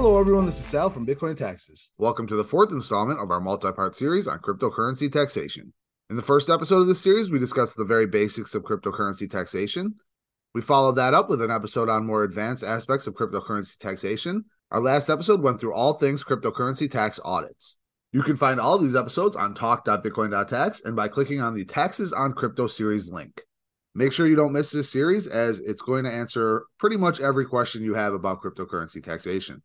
[0.00, 0.46] Hello, everyone.
[0.46, 1.88] This is Sal from Bitcoin Taxes.
[1.98, 5.72] Welcome to the fourth installment of our multi part series on cryptocurrency taxation.
[6.08, 9.96] In the first episode of this series, we discussed the very basics of cryptocurrency taxation.
[10.54, 14.44] We followed that up with an episode on more advanced aspects of cryptocurrency taxation.
[14.70, 17.76] Our last episode went through all things cryptocurrency tax audits.
[18.12, 22.34] You can find all these episodes on talk.bitcoin.tax and by clicking on the Taxes on
[22.34, 23.42] Crypto series link.
[23.96, 27.46] Make sure you don't miss this series as it's going to answer pretty much every
[27.46, 29.60] question you have about cryptocurrency taxation.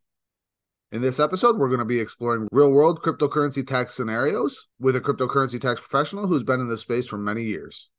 [0.93, 5.01] In this episode, we're going to be exploring real world cryptocurrency tax scenarios with a
[5.01, 7.89] cryptocurrency tax professional who's been in this space for many years.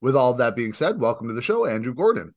[0.00, 2.34] With all of that being said, welcome to the show, Andrew Gordon.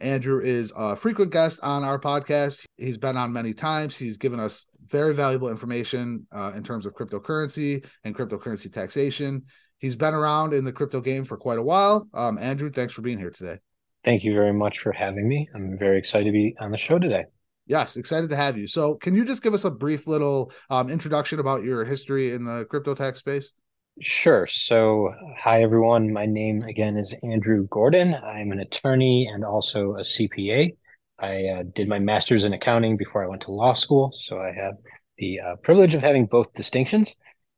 [0.00, 2.66] Andrew is a frequent guest on our podcast.
[2.76, 3.96] He's been on many times.
[3.96, 9.44] He's given us very valuable information uh, in terms of cryptocurrency and cryptocurrency taxation.
[9.78, 12.06] He's been around in the crypto game for quite a while.
[12.12, 13.60] Um, Andrew, thanks for being here today.
[14.04, 15.48] Thank you very much for having me.
[15.54, 17.24] I'm very excited to be on the show today.
[17.66, 18.66] Yes, excited to have you.
[18.66, 22.44] So, can you just give us a brief little um, introduction about your history in
[22.44, 23.52] the crypto tax space?
[24.00, 24.46] Sure.
[24.48, 26.12] So, hi everyone.
[26.12, 28.14] My name again is Andrew Gordon.
[28.14, 30.76] I'm an attorney and also a CPA.
[31.20, 34.52] I uh, did my master's in accounting before I went to law school, so I
[34.52, 34.74] have
[35.18, 37.14] the uh, privilege of having both distinctions.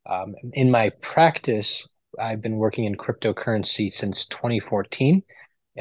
[0.07, 5.23] Um, in my practice, I've been working in cryptocurrency since 2014.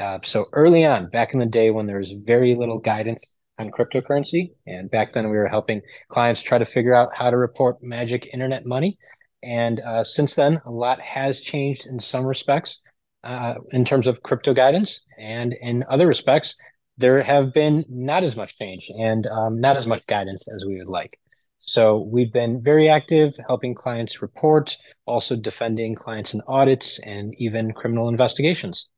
[0.00, 3.20] Uh, so early on, back in the day when there was very little guidance
[3.58, 7.36] on cryptocurrency, and back then we were helping clients try to figure out how to
[7.36, 8.98] report magic internet money.
[9.42, 12.80] And uh, since then, a lot has changed in some respects
[13.22, 15.00] uh, in terms of crypto guidance.
[15.18, 16.56] And in other respects,
[16.96, 20.78] there have been not as much change and um, not as much guidance as we
[20.78, 21.18] would like.
[21.60, 27.72] So we've been very active helping clients report, also defending clients in audits and even
[27.72, 28.88] criminal investigations.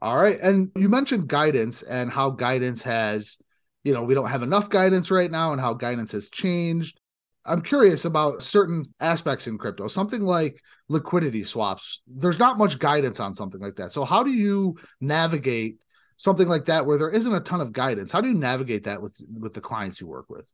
[0.00, 0.38] All right.
[0.40, 3.38] And you mentioned guidance and how guidance has,
[3.84, 7.00] you know, we don't have enough guidance right now and how guidance has changed.
[7.44, 12.00] I'm curious about certain aspects in crypto, something like liquidity swaps.
[12.06, 13.90] There's not much guidance on something like that.
[13.92, 15.78] So, how do you navigate
[16.16, 18.12] something like that where there isn't a ton of guidance?
[18.12, 20.50] How do you navigate that with with the clients you work with?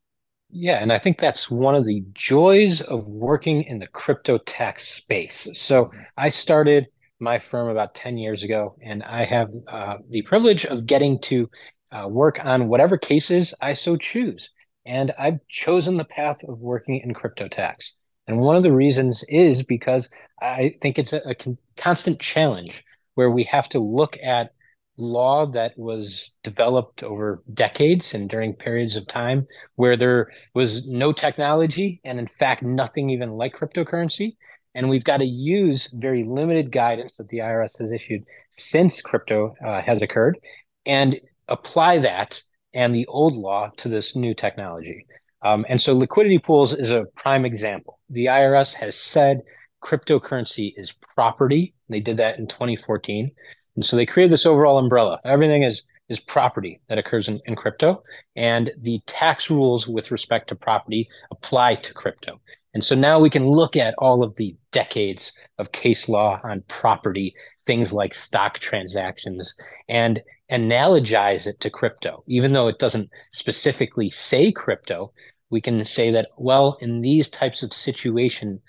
[0.50, 4.88] Yeah, and I think that's one of the joys of working in the crypto tax
[4.88, 5.46] space.
[5.52, 6.86] So, I started
[7.20, 11.50] my firm about 10 years ago, and I have uh, the privilege of getting to
[11.92, 14.50] uh, work on whatever cases I so choose.
[14.84, 17.94] And I've chosen the path of working in crypto tax.
[18.26, 20.08] And one of the reasons is because
[20.40, 22.84] I think it's a, a con- constant challenge
[23.14, 24.52] where we have to look at
[24.98, 29.46] law that was developed over decades and during periods of time
[29.76, 34.36] where there was no technology and in fact nothing even like cryptocurrency
[34.74, 38.24] and we've got to use very limited guidance that the irs has issued
[38.56, 40.36] since crypto uh, has occurred
[40.84, 42.40] and apply that
[42.74, 45.06] and the old law to this new technology.
[45.42, 47.98] Um, and so liquidity pools is a prime example.
[48.10, 49.42] The IRS has said
[49.82, 51.74] cryptocurrency is property.
[51.88, 53.30] They did that in 2014.
[53.76, 55.20] And so they created this overall umbrella.
[55.24, 58.02] Everything is is property that occurs in, in crypto.
[58.34, 62.40] And the tax rules with respect to property apply to crypto.
[62.74, 66.62] And so now we can look at all of the decades of case law on
[66.68, 67.34] property,
[67.66, 69.54] things like stock transactions,
[69.88, 72.24] and analogize it to crypto.
[72.26, 75.12] Even though it doesn't specifically say crypto,
[75.50, 78.60] we can say that, well, in these types of situations,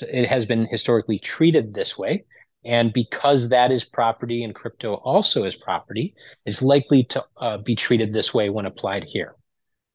[0.00, 2.24] it has been historically treated this way.
[2.64, 7.76] And because that is property and crypto also is property, it's likely to uh, be
[7.76, 9.34] treated this way when applied here.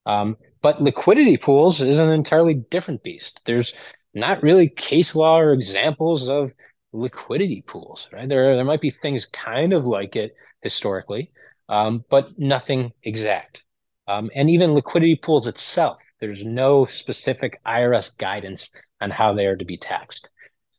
[0.06, 3.42] Um, but liquidity pools is an entirely different beast.
[3.46, 3.74] There's
[4.14, 6.52] not really case law or examples of
[6.94, 8.30] liquidity pools, right?
[8.30, 11.32] There, there might be things kind of like it historically,
[11.70, 13.64] um, but nothing exact.
[14.08, 18.70] Um, and even liquidity pools itself, there's no specific IRS guidance
[19.02, 20.30] on how they are to be taxed.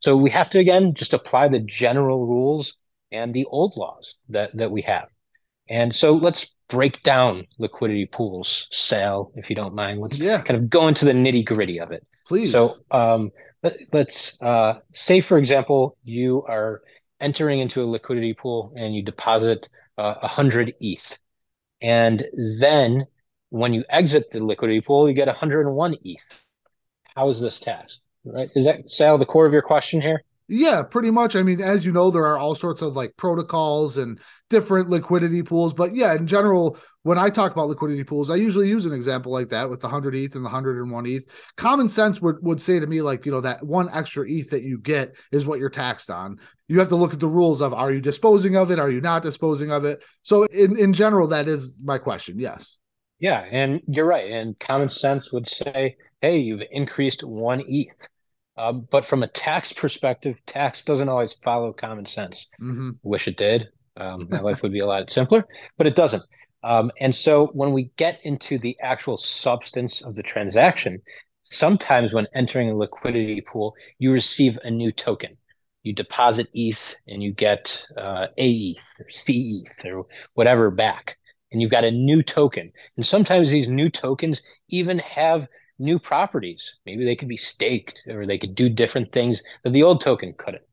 [0.00, 2.76] So we have to again just apply the general rules
[3.10, 5.08] and the old laws that that we have.
[5.68, 10.00] And so let's break down liquidity pools, Sal, if you don't mind.
[10.00, 10.42] Let's yeah.
[10.42, 12.06] kind of go into the nitty gritty of it.
[12.26, 12.52] Please.
[12.52, 13.30] So um,
[13.62, 16.82] let, us uh, say, for example, you are
[17.24, 21.18] entering into a liquidity pool and you deposit uh, 100 ETH.
[21.80, 22.24] And
[22.60, 23.06] then
[23.48, 26.46] when you exit the liquidity pool, you get 101 ETH.
[27.16, 28.02] How is this taxed?
[28.24, 28.50] Right?
[28.54, 30.22] Is that, Sal, the core of your question here?
[30.46, 31.36] Yeah, pretty much.
[31.36, 34.20] I mean, as you know, there are all sorts of like protocols and
[34.50, 35.72] different liquidity pools.
[35.72, 39.32] But yeah, in general, when I talk about liquidity pools, I usually use an example
[39.32, 41.26] like that with the 100 ETH and the 101 ETH.
[41.56, 44.62] Common sense would, would say to me, like, you know, that one extra ETH that
[44.62, 46.38] you get is what you're taxed on.
[46.68, 48.78] You have to look at the rules of are you disposing of it?
[48.78, 50.02] Are you not disposing of it?
[50.22, 52.38] So, in, in general, that is my question.
[52.38, 52.78] Yes.
[53.18, 54.30] Yeah, and you're right.
[54.30, 58.08] And common sense would say, hey, you've increased one ETH.
[58.56, 62.46] Um, but from a tax perspective, tax doesn't always follow common sense.
[62.60, 62.90] Mm-hmm.
[63.02, 63.68] Wish it did.
[63.96, 65.46] Um, my life would be a lot simpler,
[65.76, 66.22] but it doesn't.
[66.62, 71.02] Um, and so when we get into the actual substance of the transaction,
[71.44, 75.36] sometimes when entering a liquidity pool, you receive a new token.
[75.82, 81.18] You deposit ETH and you get uh, A ETH or C ETH or whatever back,
[81.52, 82.72] and you've got a new token.
[82.96, 84.40] And sometimes these new tokens
[84.70, 85.46] even have
[85.78, 86.76] new properties.
[86.86, 90.34] Maybe they could be staked or they could do different things that the old token
[90.36, 90.64] couldn't.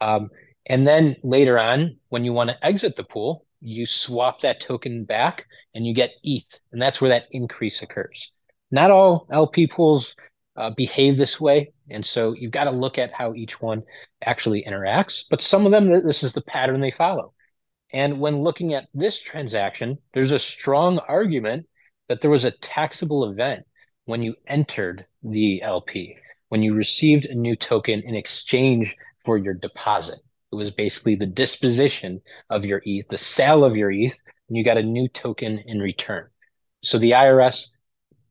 [0.00, 0.30] Um,
[0.66, 5.04] and then later on, when you want to exit the pool, you swap that token
[5.04, 6.60] back and you get ETH.
[6.72, 8.30] And that's where that increase occurs.
[8.70, 10.14] Not all LP pools
[10.56, 11.72] uh, behave this way.
[11.90, 13.82] And so you've got to look at how each one
[14.22, 15.24] actually interacts.
[15.28, 17.32] But some of them, this is the pattern they follow.
[17.92, 21.66] And when looking at this transaction, there's a strong argument
[22.08, 23.64] that there was a taxable event
[24.04, 26.16] when you entered the LP,
[26.48, 30.20] when you received a new token in exchange for your deposit.
[30.52, 32.20] It was basically the disposition
[32.50, 35.80] of your ETH, the sale of your ETH, and you got a new token in
[35.80, 36.28] return.
[36.82, 37.68] So the IRS,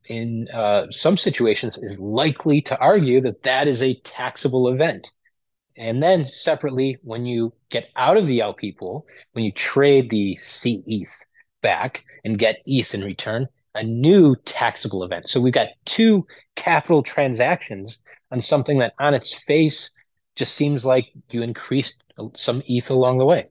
[0.08, 5.10] in uh, some situations, is likely to argue that that is a taxable event.
[5.76, 10.36] And then separately, when you get out of the LP pool, when you trade the
[10.36, 11.26] C ETH
[11.62, 15.28] back and get ETH in return, a new taxable event.
[15.28, 16.26] So we've got two
[16.56, 17.98] capital transactions
[18.30, 19.90] on something that on its face
[20.36, 22.02] just seems like you increased
[22.36, 23.48] some ETH along the way.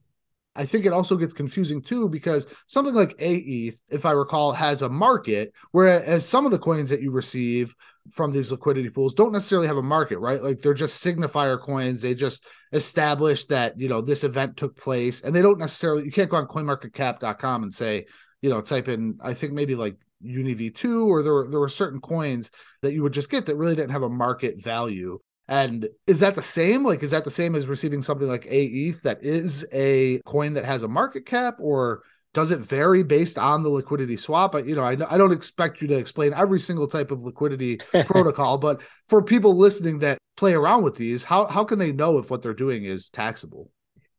[0.55, 4.81] I think it also gets confusing too because something like AETH, if I recall, has
[4.81, 7.73] a market, whereas some of the coins that you receive
[8.11, 10.43] from these liquidity pools don't necessarily have a market, right?
[10.43, 12.01] Like they're just signifier coins.
[12.01, 16.11] They just establish that, you know, this event took place and they don't necessarily, you
[16.11, 18.05] can't go on coinmarketcap.com and say,
[18.41, 21.99] you know, type in, I think maybe like UniV2 or there were there were certain
[21.99, 25.19] coins that you would just get that really didn't have a market value.
[25.47, 26.85] And is that the same?
[26.85, 30.65] Like, is that the same as receiving something like AETH that is a coin that
[30.65, 32.03] has a market cap, or
[32.33, 34.55] does it vary based on the liquidity swap?
[34.55, 38.57] You know, I, I don't expect you to explain every single type of liquidity protocol,
[38.57, 42.31] but for people listening that play around with these, how how can they know if
[42.31, 43.69] what they're doing is taxable?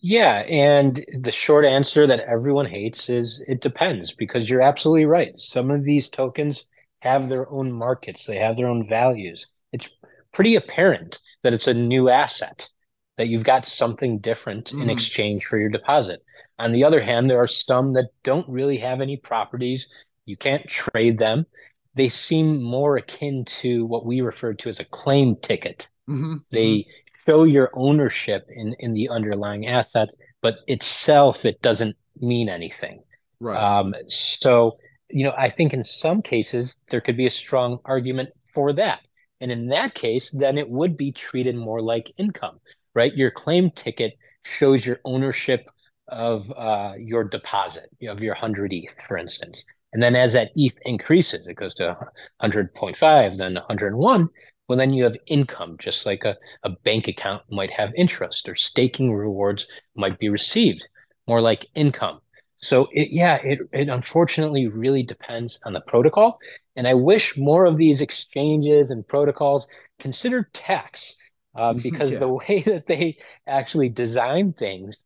[0.07, 5.33] Yeah, and the short answer that everyone hates is it depends because you're absolutely right.
[5.41, 6.67] Some of these tokens
[6.99, 9.47] have their own markets, they have their own values.
[9.73, 9.89] It's
[10.31, 12.69] pretty apparent that it's a new asset,
[13.17, 14.73] that you've got something different mm.
[14.73, 14.91] in mm-hmm.
[14.91, 16.23] exchange for your deposit.
[16.59, 19.89] On the other hand, there are some that don't really have any properties.
[20.27, 21.47] You can't trade them.
[21.95, 25.89] They seem more akin to what we refer to as a claim ticket.
[26.11, 26.35] Mm-hmm.
[26.51, 26.91] They mm-hmm
[27.27, 30.09] show your ownership in in the underlying asset,
[30.43, 33.03] but itself it doesn't mean anything.
[33.41, 33.57] Right.
[33.57, 34.79] Um, so
[35.11, 39.01] you know, I think in some cases there could be a strong argument for that,
[39.41, 42.61] and in that case, then it would be treated more like income,
[42.95, 43.15] right?
[43.15, 45.67] Your claim ticket shows your ownership
[46.09, 49.65] of uh, your deposit of your 100 ETH, for instance.
[49.93, 51.97] And then as that ETH increases, it goes to
[52.43, 54.29] 100.5, then 101
[54.69, 58.55] well then you have income just like a, a bank account might have interest or
[58.55, 60.87] staking rewards might be received
[61.27, 62.21] more like income
[62.59, 66.39] so it, yeah it, it unfortunately really depends on the protocol
[66.77, 69.67] and i wish more of these exchanges and protocols
[69.99, 71.17] considered tax
[71.55, 72.19] um, because yeah.
[72.19, 74.99] the way that they actually design things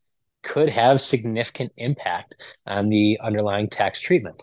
[0.44, 2.34] could have significant impact
[2.66, 4.42] on the underlying tax treatment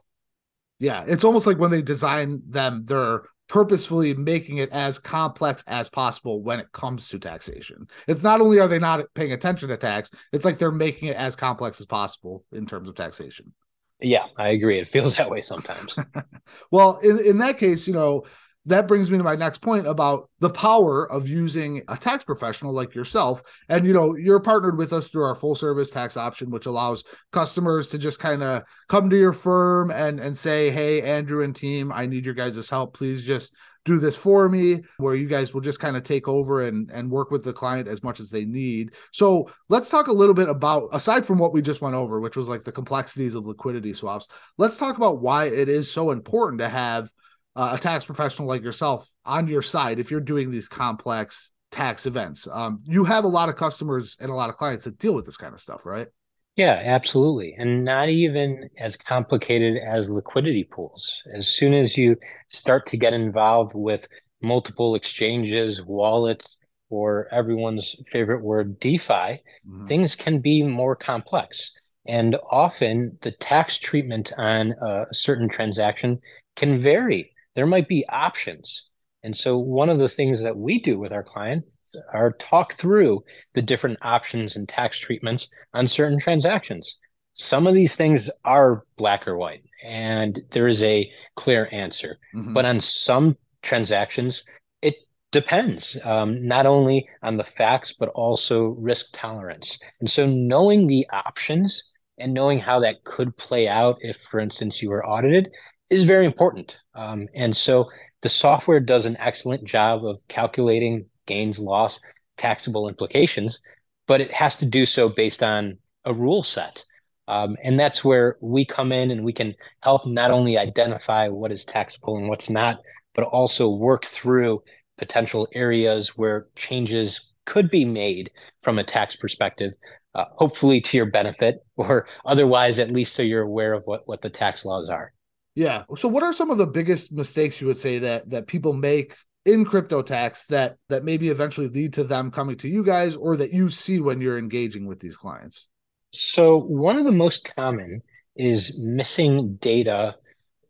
[0.79, 5.89] yeah it's almost like when they design them they're purposefully making it as complex as
[5.89, 7.87] possible when it comes to taxation.
[8.07, 11.17] It's not only are they not paying attention to tax, it's like they're making it
[11.17, 13.53] as complex as possible in terms of taxation.
[14.01, 14.79] Yeah, I agree.
[14.79, 15.97] It feels that way sometimes.
[16.71, 18.25] well, in, in that case, you know,
[18.67, 22.73] that brings me to my next point about the power of using a tax professional
[22.73, 23.43] like yourself.
[23.69, 27.03] And you know, you're partnered with us through our full service tax option, which allows
[27.31, 31.55] customers to just kind of come to your firm and and say, "Hey, Andrew and
[31.55, 32.95] team, I need your guys' help.
[32.95, 33.53] Please just
[33.85, 37.11] do this for me." Where you guys will just kind of take over and and
[37.11, 38.93] work with the client as much as they need.
[39.11, 42.35] So let's talk a little bit about aside from what we just went over, which
[42.35, 44.27] was like the complexities of liquidity swaps.
[44.57, 47.11] Let's talk about why it is so important to have
[47.55, 52.05] uh, a tax professional like yourself on your side if you're doing these complex tax
[52.05, 52.47] events.
[52.51, 55.25] Um, you have a lot of customers and a lot of clients that deal with
[55.25, 56.07] this kind of stuff, right?
[56.55, 57.53] Yeah, absolutely.
[57.57, 61.21] And not even as complicated as liquidity pools.
[61.35, 62.15] As soon as you
[62.47, 64.07] start to get involved with
[64.41, 66.47] multiple exchanges, wallets,
[66.89, 69.85] or everyone's favorite word, DeFi, mm-hmm.
[69.85, 71.73] things can be more complex.
[72.07, 76.19] And often the tax treatment on a certain transaction
[76.55, 77.31] can vary.
[77.55, 78.85] There might be options.
[79.23, 81.65] And so one of the things that we do with our client
[82.13, 86.97] are talk through the different options and tax treatments on certain transactions.
[87.35, 92.17] Some of these things are black or white, and there is a clear answer.
[92.35, 92.53] Mm-hmm.
[92.53, 94.43] But on some transactions,
[94.81, 94.95] it
[95.31, 99.77] depends um, not only on the facts, but also risk tolerance.
[99.99, 101.83] And so knowing the options
[102.17, 105.49] and knowing how that could play out if, for instance, you were audited
[105.89, 106.77] is very important.
[106.93, 107.89] Um, and so
[108.21, 111.99] the software does an excellent job of calculating gains, loss,
[112.37, 113.61] taxable implications,
[114.07, 116.83] but it has to do so based on a rule set.
[117.27, 121.51] Um, and that's where we come in and we can help not only identify what
[121.51, 122.79] is taxable and what's not,
[123.15, 124.61] but also work through
[124.97, 129.73] potential areas where changes could be made from a tax perspective,
[130.13, 134.21] uh, hopefully to your benefit, or otherwise, at least so you're aware of what, what
[134.21, 135.11] the tax laws are.
[135.55, 135.83] Yeah.
[135.95, 139.15] So, what are some of the biggest mistakes you would say that that people make
[139.45, 143.37] in crypto tax that that maybe eventually lead to them coming to you guys or
[143.37, 145.67] that you see when you're engaging with these clients?
[146.11, 148.01] So one of the most common
[148.35, 150.15] is missing data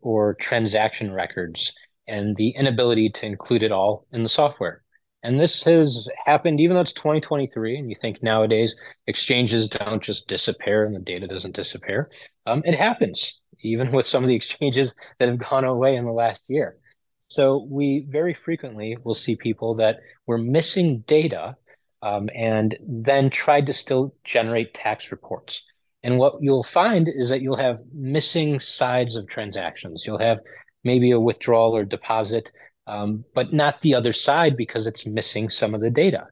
[0.00, 1.72] or transaction records
[2.06, 4.82] and the inability to include it all in the software.
[5.22, 8.76] And this has happened even though it's 2023 and you think nowadays
[9.08, 12.10] exchanges don't just disappear and the data doesn't disappear.
[12.44, 16.12] Um, it happens even with some of the exchanges that have gone away in the
[16.12, 16.76] last year.
[17.28, 21.56] So we very frequently will see people that were missing data
[22.02, 25.64] um, and then tried to still generate tax reports.
[26.02, 30.04] And what you'll find is that you'll have missing sides of transactions.
[30.06, 30.38] You'll have
[30.84, 32.52] maybe a withdrawal or deposit,
[32.86, 36.28] um, but not the other side because it's missing some of the data.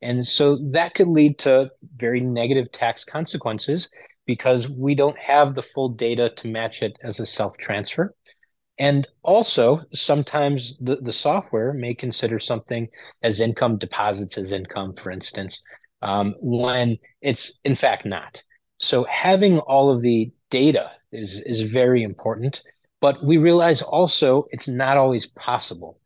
[0.00, 3.90] And so that could lead to very negative tax consequences
[4.28, 8.14] because we don't have the full data to match it as a self transfer.
[8.78, 12.88] And also, sometimes the, the software may consider something
[13.22, 15.62] as income deposits as income, for instance,
[16.02, 18.44] um, when it's in fact not.
[18.76, 22.62] So having all of the data is, is very important,
[23.00, 25.98] but we realize also it's not always possible.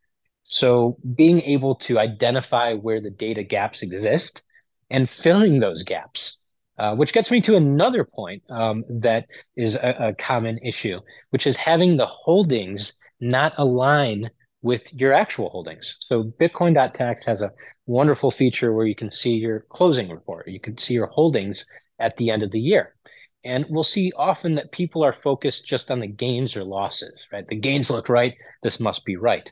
[0.44, 4.42] So being able to identify where the data gaps exist
[4.90, 6.38] and filling those gaps
[6.82, 10.98] uh, which gets me to another point um, that is a, a, common issue,
[11.30, 14.28] which is having the holdings not align
[14.62, 15.96] with your actual holdings.
[16.00, 17.52] So Bitcoin.tax has a
[17.86, 20.48] wonderful feature where you can see your closing report.
[20.48, 21.64] You can see your holdings
[22.00, 22.96] at the end of the year.
[23.44, 27.46] And we'll see often that people are focused just on the gains or losses, right?
[27.46, 28.34] The gains look right.
[28.64, 29.48] This must be right.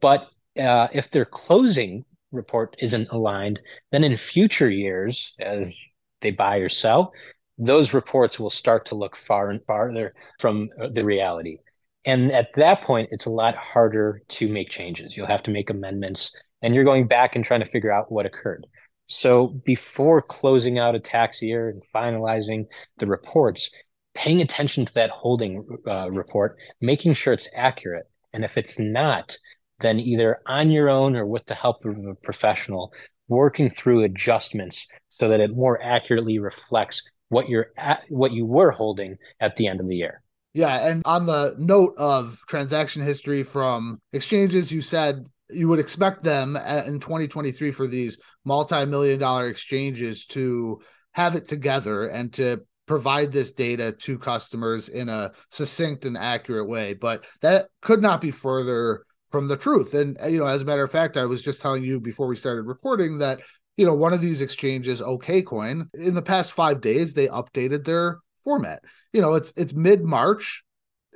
[0.00, 0.26] But
[0.58, 3.60] uh, if their closing report isn't aligned,
[3.90, 5.76] then in future years, as
[6.22, 7.12] they buy or sell,
[7.58, 11.58] those reports will start to look far and farther from the reality.
[12.04, 15.16] And at that point, it's a lot harder to make changes.
[15.16, 18.26] You'll have to make amendments and you're going back and trying to figure out what
[18.26, 18.66] occurred.
[19.08, 22.66] So before closing out a tax year and finalizing
[22.98, 23.70] the reports,
[24.14, 28.06] paying attention to that holding uh, report, making sure it's accurate.
[28.32, 29.36] And if it's not,
[29.80, 32.92] then either on your own or with the help of a professional,
[33.28, 34.86] working through adjustments
[35.22, 39.68] so that it more accurately reflects what you're at, what you were holding at the
[39.68, 40.20] end of the year.
[40.52, 46.24] Yeah, and on the note of transaction history from exchanges, you said you would expect
[46.24, 50.80] them in 2023 for these multi-million dollar exchanges to
[51.12, 56.68] have it together and to provide this data to customers in a succinct and accurate
[56.68, 60.64] way but that could not be further from the truth and you know as a
[60.64, 63.40] matter of fact i was just telling you before we started recording that
[63.76, 68.18] you know, one of these exchanges, OKCoin, in the past five days, they updated their
[68.42, 68.82] format.
[69.12, 70.64] You know, it's it's mid March,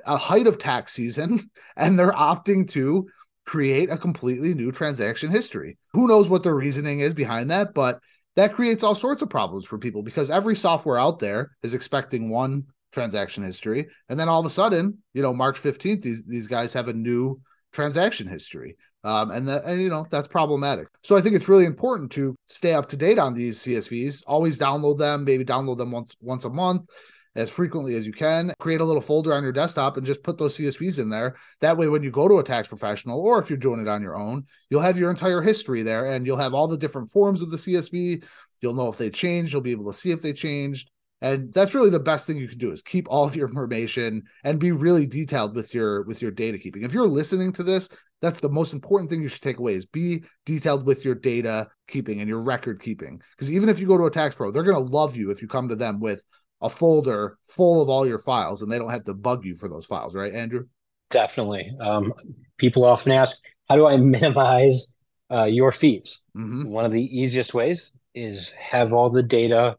[0.05, 3.07] a height of tax season, and they're opting to
[3.45, 5.77] create a completely new transaction history.
[5.93, 7.99] Who knows what the reasoning is behind that, but
[8.35, 12.29] that creates all sorts of problems for people because every software out there is expecting
[12.29, 16.47] one transaction history, and then all of a sudden, you know, March fifteenth, these these
[16.47, 17.39] guys have a new
[17.71, 18.77] transaction history.
[19.07, 20.89] Um, and that, and, you know, that's problematic.
[21.01, 24.23] So I think it's really important to stay up to date on these CSVs.
[24.27, 26.87] Always download them, maybe download them once once a month
[27.33, 28.53] as frequently as you can.
[28.59, 31.37] Create a little folder on your desktop and just put those CSVs in there.
[31.61, 34.01] That way, when you go to a tax professional or if you're doing it on
[34.01, 37.41] your own, you'll have your entire history there and you'll have all the different forms
[37.41, 38.25] of the CSV.
[38.59, 39.53] You'll know if they changed.
[39.53, 40.89] You'll be able to see if they changed.
[41.21, 44.23] And that's really the best thing you can do is keep all of your information
[44.43, 46.83] and be really detailed with your with your data keeping.
[46.83, 47.89] If you're listening to this
[48.21, 51.67] that's the most important thing you should take away is be detailed with your data
[51.87, 53.21] keeping and your record keeping.
[53.31, 55.41] Because even if you go to a tax pro, they're going to love you if
[55.41, 56.23] you come to them with
[56.61, 59.69] a folder full of all your files and they don't have to bug you for
[59.69, 60.65] those files, right, Andrew?
[61.11, 61.71] Definitely.
[61.79, 62.11] Um,
[62.57, 63.37] people often ask,
[63.69, 64.91] how do I minimize
[65.31, 66.21] uh, your fees?
[66.35, 66.69] Mm-hmm.
[66.69, 69.77] One of the easiest ways is have all the data,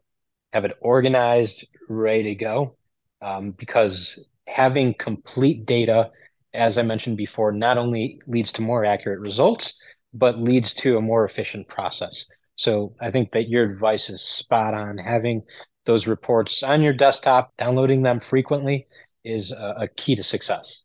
[0.53, 2.75] have it organized, ready to go.
[3.21, 6.11] Um, because having complete data,
[6.53, 9.79] as I mentioned before, not only leads to more accurate results,
[10.13, 12.25] but leads to a more efficient process.
[12.55, 14.97] So I think that your advice is spot on.
[14.97, 15.43] Having
[15.85, 18.87] those reports on your desktop, downloading them frequently
[19.23, 20.79] is a, a key to success.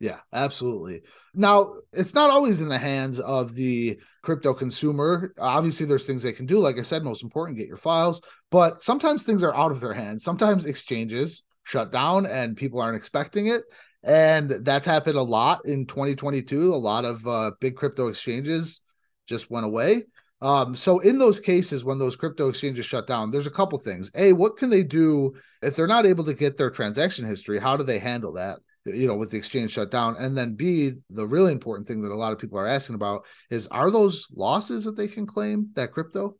[0.00, 1.02] Yeah, absolutely.
[1.34, 5.34] Now, it's not always in the hands of the crypto consumer.
[5.38, 6.58] Obviously, there's things they can do.
[6.58, 8.20] Like I said, most important, get your files.
[8.50, 10.24] But sometimes things are out of their hands.
[10.24, 13.62] Sometimes exchanges shut down and people aren't expecting it.
[14.02, 16.74] And that's happened a lot in 2022.
[16.74, 18.80] A lot of uh, big crypto exchanges
[19.28, 20.04] just went away.
[20.40, 24.10] Um, so in those cases, when those crypto exchanges shut down, there's a couple things.
[24.16, 27.60] A, what can they do if they're not able to get their transaction history?
[27.60, 28.58] How do they handle that?
[28.84, 32.10] You know, with the exchange shut down, and then B, the really important thing that
[32.10, 35.68] a lot of people are asking about is: Are those losses that they can claim
[35.74, 36.36] that crypto?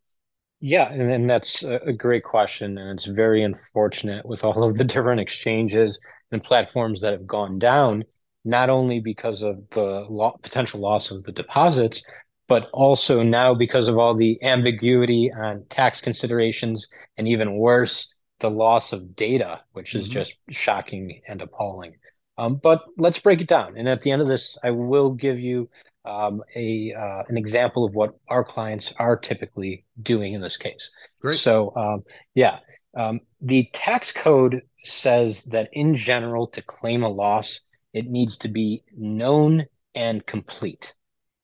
[0.64, 4.84] Yeah, and, and that's a great question, and it's very unfortunate with all of the
[4.84, 8.04] different exchanges and platforms that have gone down,
[8.44, 12.02] not only because of the lo- potential loss of the deposits,
[12.49, 18.50] but also now because of all the ambiguity on tax considerations and even worse, the
[18.50, 20.12] loss of data, which is mm-hmm.
[20.12, 21.94] just shocking and appalling.
[22.38, 23.76] Um, but let's break it down.
[23.76, 25.68] And at the end of this, I will give you
[26.04, 30.90] um, a uh, an example of what our clients are typically doing in this case.
[31.20, 31.36] Great.
[31.36, 32.02] So, um,
[32.34, 32.58] yeah,
[32.96, 37.60] um, the tax code says that in general, to claim a loss,
[37.92, 40.94] it needs to be known and complete.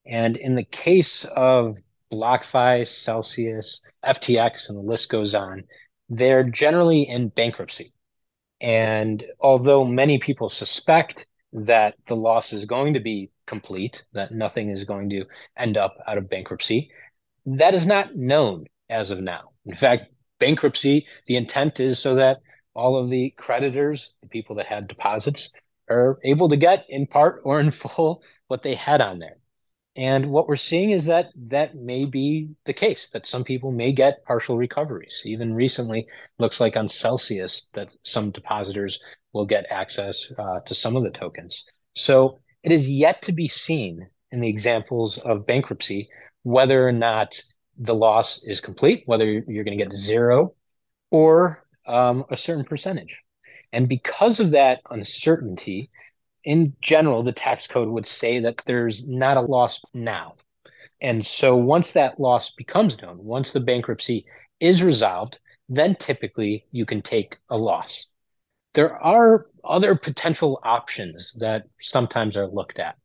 [0.07, 1.77] And in the case of
[2.13, 5.65] BlockFi, Celsius, FTX, and the list goes on,
[6.09, 7.93] they're generally in bankruptcy.
[8.61, 14.71] And although many people suspect that the loss is going to be complete, that nothing
[14.71, 15.25] is going to
[15.57, 16.91] end up out of bankruptcy,
[17.47, 19.51] that is not known as of now.
[19.65, 22.39] In fact, bankruptcy, the intent is so that
[22.75, 25.51] all of the creditors, the people that had deposits,
[25.89, 29.38] are able to get in part or in full what they had on there.
[29.99, 33.91] And what we're seeing is that that may be the case, that some people may
[33.91, 35.23] get partial recoveries.
[35.25, 36.07] Even recently,
[36.39, 39.01] looks like on Celsius that some depositors
[39.33, 41.65] will get access uh, to some of the tokens.
[41.97, 46.09] So it is yet to be seen in the examples of bankruptcy
[46.45, 47.41] whether or not
[47.77, 50.55] the loss is complete, whether you're going to get zero
[51.11, 53.21] or um, a certain percentage.
[53.73, 55.91] And because of that uncertainty,
[56.49, 60.35] in general, the tax code would say that there's not a loss now.
[60.99, 64.25] And so once that loss becomes known, once the bankruptcy
[64.59, 68.07] is resolved, then typically you can take a loss.
[68.73, 72.97] There are other potential options that sometimes are looked at.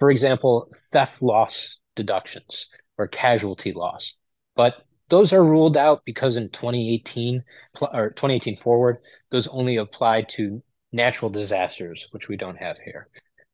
[0.00, 2.66] For example, theft loss deductions
[2.98, 4.16] or casualty loss.
[4.56, 7.44] But those are ruled out because in 2018
[7.80, 8.98] or 2018 forward,
[9.30, 10.60] those only apply to
[10.92, 13.08] natural disasters, which we don't have here.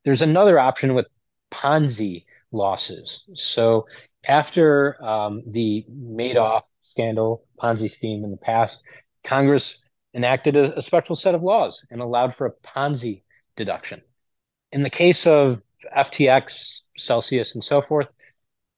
[0.05, 1.09] There's another option with
[1.51, 3.25] Ponzi losses.
[3.35, 3.87] So
[4.27, 8.81] after um, the Madoff scandal, Ponzi scheme in the past,
[9.25, 9.79] Congress
[10.15, 13.23] enacted a, a special set of laws and allowed for a Ponzi
[13.57, 14.01] deduction.
[14.73, 15.61] In the case of
[15.97, 18.09] FTX, Celsius, and so forth,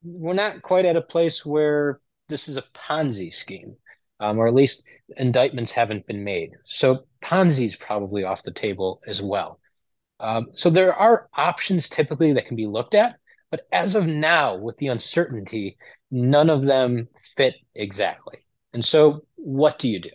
[0.03, 3.77] we're not quite at a place where this is a Ponzi scheme,
[4.21, 4.85] um, or at least
[5.17, 6.51] indictments haven't been made.
[6.65, 9.61] So Ponzi is probably off the table as well.
[10.21, 13.17] Um, so there are options typically that can be looked at,
[13.51, 15.79] but as of now, with the uncertainty,
[16.11, 18.39] none of them fit exactly.
[18.73, 20.11] And so, what do you do?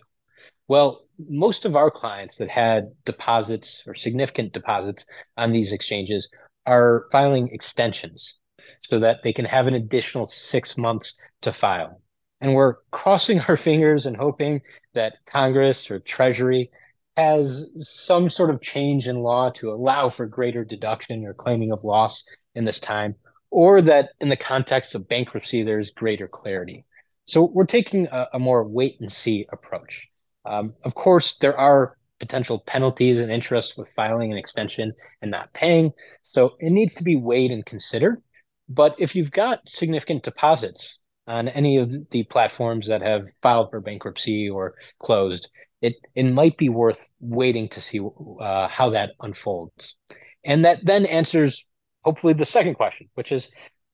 [0.68, 5.04] Well, most of our clients that had deposits or significant deposits
[5.36, 6.28] on these exchanges
[6.66, 8.36] are filing extensions
[8.82, 12.00] so that they can have an additional six months to file.
[12.40, 14.62] And we're crossing our fingers and hoping
[14.94, 16.70] that Congress or Treasury
[17.16, 21.84] has some sort of change in law to allow for greater deduction or claiming of
[21.84, 22.24] loss
[22.54, 23.14] in this time,
[23.50, 26.84] or that in the context of bankruptcy, there's greater clarity.
[27.26, 30.08] So we're taking a, a more wait and see approach.
[30.44, 35.52] Um, of course, there are potential penalties and interest with filing an extension and not
[35.52, 35.92] paying.
[36.22, 38.22] So it needs to be weighed and considered.
[38.68, 43.80] But if you've got significant deposits on any of the platforms that have filed for
[43.80, 45.48] bankruptcy or closed,
[45.80, 48.00] it it might be worth waiting to see
[48.40, 49.96] uh, how that unfolds.
[50.44, 51.64] And that then answers
[52.02, 53.50] hopefully the second question, which is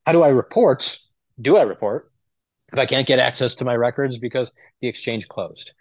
[0.07, 0.99] how do I report?
[1.41, 2.11] Do I report
[2.73, 5.73] if I can't get access to my records because the exchange closed?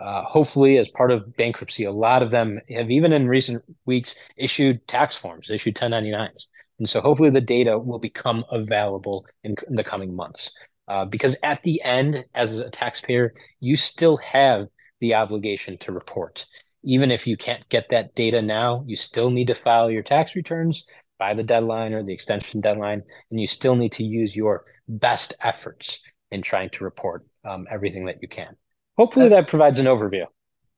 [0.00, 4.14] Uh, hopefully, as part of bankruptcy, a lot of them have even in recent weeks
[4.36, 6.46] issued tax forms, issued 1099s.
[6.78, 10.52] And so hopefully the data will become available in, in the coming months.
[10.86, 14.68] Uh, because at the end, as a taxpayer, you still have
[15.00, 16.46] the obligation to report.
[16.84, 20.36] Even if you can't get that data now, you still need to file your tax
[20.36, 20.84] returns
[21.18, 25.34] by the deadline or the extension deadline, and you still need to use your best
[25.42, 28.56] efforts in trying to report um, everything that you can.
[28.96, 30.26] Hopefully, that provides an overview.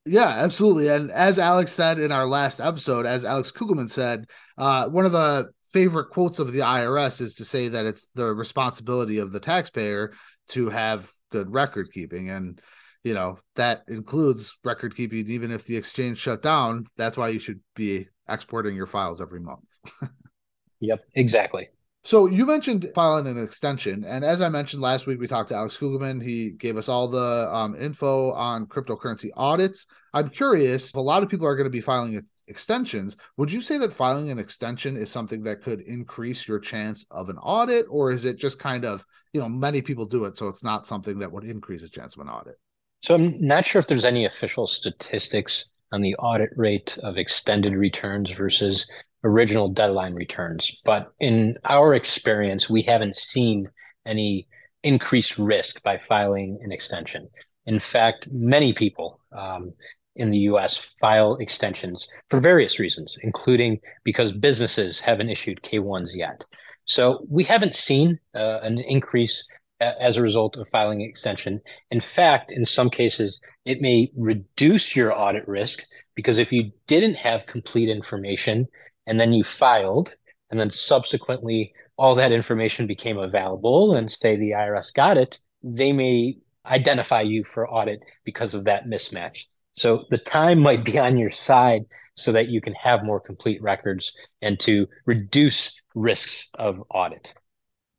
[0.06, 0.88] Yeah, absolutely.
[0.88, 5.12] And as Alex said in our last episode, as Alex Kugelman said, uh, one of
[5.12, 9.40] the favorite quotes of the IRS is to say that it's the responsibility of the
[9.40, 10.12] taxpayer
[10.48, 12.30] to have good record keeping.
[12.30, 12.60] And,
[13.04, 16.86] you know, that includes record keeping, even if the exchange shut down.
[16.96, 19.64] That's why you should be exporting your files every month.
[20.80, 21.68] yep, exactly.
[22.02, 25.54] So you mentioned filing an extension, and as I mentioned last week, we talked to
[25.54, 26.22] Alex Kugelman.
[26.22, 29.86] He gave us all the um, info on cryptocurrency audits.
[30.14, 33.18] I'm curious if a lot of people are going to be filing extensions.
[33.36, 37.28] Would you say that filing an extension is something that could increase your chance of
[37.28, 40.48] an audit, or is it just kind of you know many people do it, so
[40.48, 42.58] it's not something that would increase the chance of an audit?
[43.02, 47.74] So I'm not sure if there's any official statistics on the audit rate of extended
[47.74, 48.88] returns versus
[49.24, 50.70] original deadline returns.
[50.84, 53.68] But in our experience, we haven't seen
[54.06, 54.46] any
[54.82, 57.28] increased risk by filing an extension.
[57.66, 59.72] In fact, many people um,
[60.16, 66.44] in the US file extensions for various reasons, including because businesses haven't issued K1s yet.
[66.86, 69.46] So we haven't seen uh, an increase
[69.80, 71.60] as a result of filing an extension.
[71.90, 75.82] In fact, in some cases, it may reduce your audit risk
[76.14, 78.68] because if you didn't have complete information,
[79.06, 80.14] and then you filed,
[80.50, 85.92] and then subsequently all that information became available, and say the IRS got it, they
[85.92, 89.46] may identify you for audit because of that mismatch.
[89.74, 91.82] So the time might be on your side
[92.16, 97.32] so that you can have more complete records and to reduce risks of audit.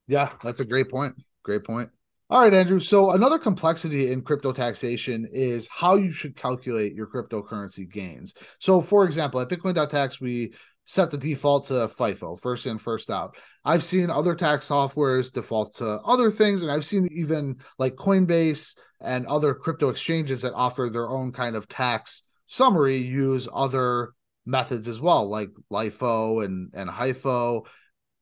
[0.07, 1.15] Yeah, that's a great point.
[1.43, 1.89] Great point.
[2.29, 2.79] All right, Andrew.
[2.79, 8.33] So another complexity in crypto taxation is how you should calculate your cryptocurrency gains.
[8.59, 10.53] So, for example, at Bitcoin.tax, we
[10.85, 13.35] set the default to FIFO, first in, first out.
[13.63, 18.75] I've seen other tax softwares default to other things, and I've seen even like Coinbase
[19.01, 24.13] and other crypto exchanges that offer their own kind of tax summary use other
[24.45, 27.65] methods as well, like LIFO and, and HIFO.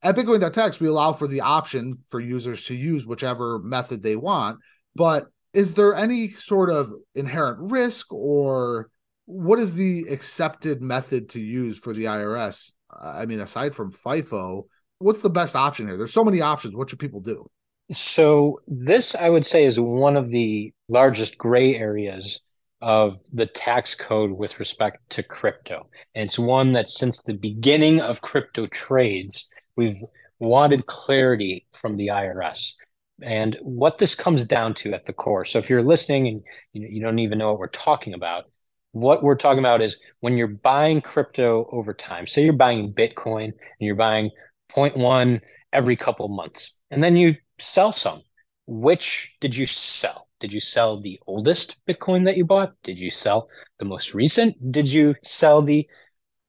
[0.02, 4.60] At Bitcoin.tax, we allow for the option for users to use whichever method they want.
[4.96, 8.90] But is there any sort of inherent risk or
[9.26, 12.74] what is the accepted method to use for the IRS?
[12.98, 14.64] I mean, aside from FIFO,
[15.00, 15.98] what's the best option here?
[15.98, 16.76] There's so many options.
[16.76, 17.50] What should people do?
[17.92, 22.42] So, this I would say is one of the largest gray areas
[22.82, 25.90] of the tax code with respect to crypto.
[26.16, 29.48] And it's one that since the beginning of crypto trades,
[29.80, 30.04] we've
[30.40, 32.74] wanted clarity from the IRS.
[33.22, 35.46] And what this comes down to at the core.
[35.46, 38.46] So, if you're listening and you don't even know what we're talking about,
[38.92, 42.28] what we're talking about is when you're buying crypto over time.
[42.28, 44.32] Say you're buying bitcoin and you're buying
[44.72, 45.40] 0.1
[45.72, 48.22] every couple months and then you sell some.
[48.68, 50.28] Which did you sell?
[50.40, 52.74] Did you sell the oldest bitcoin that you bought?
[52.84, 53.48] Did you sell
[53.80, 54.72] the most recent?
[54.72, 55.88] Did you sell the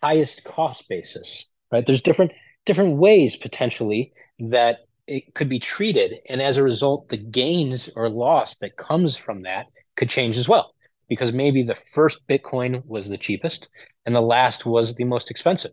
[0.02, 1.86] highest cost basis right?
[1.86, 2.32] There's different
[2.66, 8.08] different ways potentially that it could be treated and as a result the gains or
[8.08, 10.74] loss that comes from that could change as well
[11.10, 13.68] because maybe the first Bitcoin was the cheapest
[14.06, 15.72] and the last was the most expensive.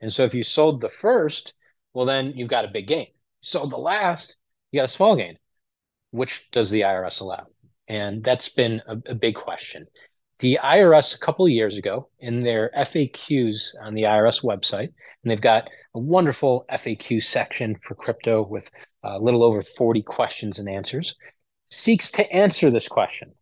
[0.00, 1.52] And so if you sold the first,
[1.92, 3.08] well, then you've got a big gain.
[3.42, 4.36] sold the last,
[4.70, 5.38] you got a small gain.
[6.12, 7.46] Which does the IRS allow?
[7.88, 9.86] And that's been a, a big question.
[10.38, 15.30] The IRS a couple of years ago in their FAQs on the IRS website, and
[15.30, 18.68] they've got a wonderful FAQ section for crypto with
[19.02, 21.16] a little over 40 questions and answers,
[21.68, 23.32] seeks to answer this question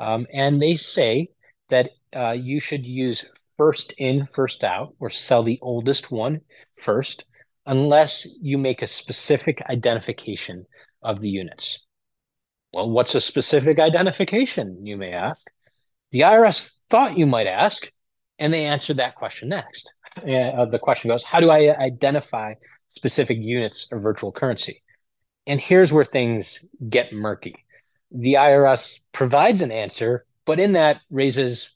[0.00, 1.28] um, and they say
[1.68, 3.26] that uh, you should use
[3.58, 6.40] first in, first out, or sell the oldest one
[6.78, 7.26] first,
[7.66, 10.64] unless you make a specific identification
[11.02, 11.84] of the units.
[12.72, 15.40] Well, what's a specific identification, you may ask?
[16.12, 17.90] The IRS thought you might ask,
[18.38, 19.92] and they answered that question next.
[20.16, 22.54] Uh, the question goes How do I identify
[22.90, 24.82] specific units of virtual currency?
[25.46, 27.64] And here's where things get murky
[28.10, 31.70] the IRS provides an answer, but in that raises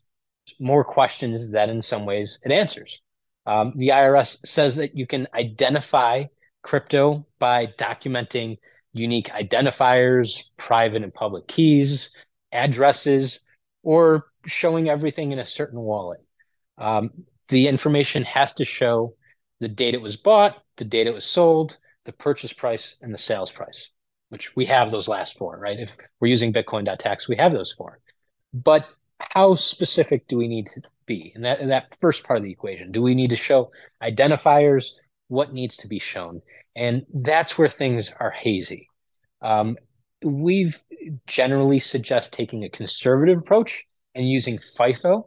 [0.59, 3.01] more questions that in some ways it answers.
[3.47, 6.25] Um, the IRS says that you can identify
[6.62, 8.59] crypto by documenting
[8.92, 12.11] unique identifiers, private and public keys,
[12.53, 13.40] addresses,
[13.85, 16.20] or showing everything in a certain wallet.
[16.79, 17.11] Um,
[17.49, 19.14] the information has to show
[19.61, 23.18] the date it was bought, the date it was sold, the purchase price, and the
[23.18, 23.90] sales price,
[24.31, 25.79] which we have those last four, right?
[25.79, 28.01] If we're using Bitcoin.tax, we have those four.
[28.53, 28.88] But
[29.20, 32.92] how specific do we need to be in that that first part of the equation?
[32.92, 33.70] Do we need to show
[34.03, 34.90] identifiers?
[35.29, 36.42] What needs to be shown?
[36.77, 38.88] And that's where things are hazy.
[39.40, 39.77] Um,
[40.22, 40.81] we've
[41.27, 45.24] generally suggest taking a conservative approach and using FIFO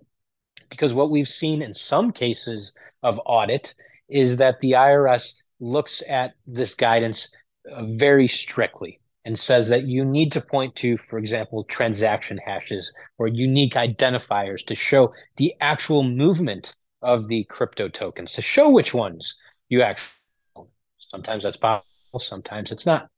[0.69, 2.73] because what we've seen in some cases
[3.03, 3.73] of audit
[4.09, 7.29] is that the IRS looks at this guidance
[7.71, 12.93] uh, very strictly and says that you need to point to, for example, transaction hashes
[13.17, 18.93] or unique identifiers to show the actual movement of the crypto tokens, to show which
[18.93, 19.35] ones
[19.69, 20.13] you actually.
[21.11, 21.85] Sometimes that's possible,
[22.19, 23.09] sometimes it's not.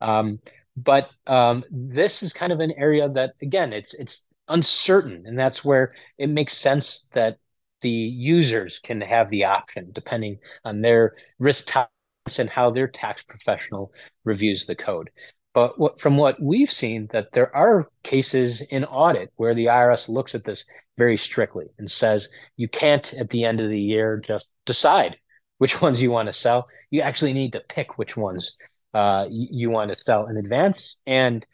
[0.00, 0.40] Um,
[0.84, 5.64] but um, this is kind of an area that, again, it's it's uncertain, and that's
[5.64, 7.38] where it makes sense that
[7.82, 13.22] the users can have the option depending on their risk tolerance and how their tax
[13.22, 13.92] professional
[14.24, 15.10] reviews the code.
[15.54, 20.08] But what, from what we've seen, that there are cases in audit where the IRS
[20.08, 20.64] looks at this
[20.96, 25.16] very strictly and says you can't at the end of the year just decide
[25.58, 26.68] which ones you want to sell.
[26.90, 28.56] You actually need to pick which ones
[28.94, 31.46] uh, you, you, want to sell in advance and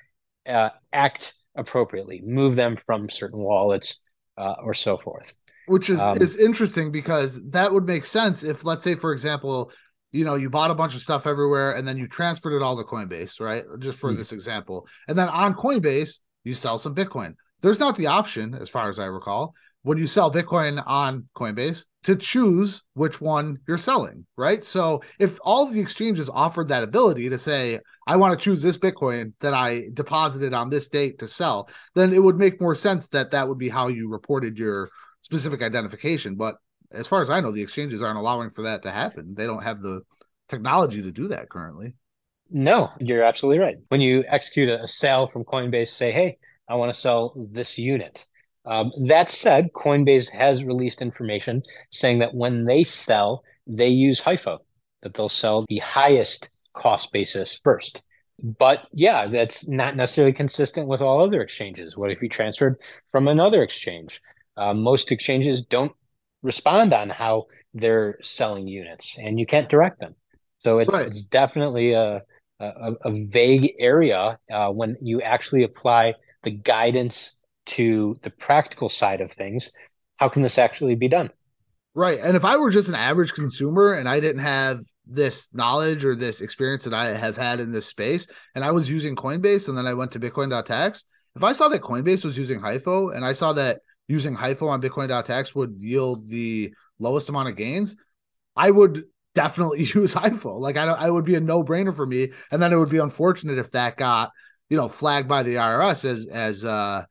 [0.49, 4.01] uh, act appropriately, move them from certain wallets
[4.39, 5.35] uh, or so forth.
[5.67, 9.73] Which is um, is interesting because that would make sense if, let's say, for example,
[10.13, 12.77] you know, you bought a bunch of stuff everywhere and then you transferred it all
[12.77, 13.65] to Coinbase, right?
[13.81, 14.19] Just for mm-hmm.
[14.19, 17.35] this example, and then on Coinbase you sell some Bitcoin.
[17.61, 19.55] There's not the option, as far as I recall,
[19.87, 24.65] when you sell Bitcoin on Coinbase to choose which one you're selling, right?
[24.65, 28.61] So if all of the exchanges offered that ability to say, I want to choose
[28.61, 32.75] this Bitcoin that I deposited on this date to sell, then it would make more
[32.75, 34.89] sense that that would be how you reported your
[35.23, 36.35] specific identification.
[36.35, 36.57] But
[36.91, 39.35] as far as I know, the exchanges aren't allowing for that to happen.
[39.37, 40.01] They don't have the
[40.49, 41.95] technology to do that currently.
[42.51, 43.77] No, you're absolutely right.
[43.87, 48.27] When you execute a sale from Coinbase, say, hey, I want to sell this unit
[48.67, 54.59] um, that said, Coinbase has released information saying that when they sell, they use HIFO,
[55.03, 58.03] that they'll sell the highest cost basis first.
[58.43, 61.97] But yeah, that's not necessarily consistent with all other exchanges.
[61.97, 62.77] What if you transferred
[63.13, 64.21] from another exchange?
[64.57, 65.93] Uh, most exchanges don't
[66.43, 70.15] respond on how they're selling units, and you can't direct them.
[70.61, 71.07] So it's, right.
[71.07, 72.23] it's definitely a,
[72.59, 77.33] a, a vague area uh, when you actually apply the guidance
[77.67, 79.71] to the practical side of things,
[80.19, 81.31] how can this actually be done?
[81.95, 82.21] Right.
[82.21, 86.15] And if I were just an average consumer and I didn't have this knowledge or
[86.15, 89.79] this experience that I have had in this space, and I was using Coinbase and
[89.79, 91.05] then I went to Bitcoin.tax,
[91.37, 94.81] if I saw that Coinbase was using HIFO and I saw that using HIFO on
[94.81, 97.97] Bitcoin.tax would yield the lowest amount of gains,
[98.55, 100.59] I would definitely use HIFO.
[100.59, 102.33] Like I, I would be a no brainer for me.
[102.51, 104.33] And then it would be unfortunate if that got,
[104.69, 107.05] you know, flagged by the IRS as, as, uh,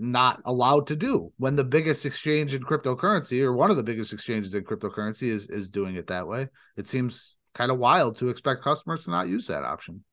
[0.00, 4.12] not allowed to do when the biggest exchange in cryptocurrency or one of the biggest
[4.12, 6.48] exchanges in cryptocurrency is is doing it that way.
[6.76, 10.04] It seems kind of wild to expect customers to not use that option.